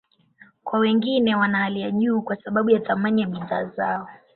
[0.63, 4.07] Kwa wengine, wana hali ya juu kwa sababu ya thamani ya bidhaa zao.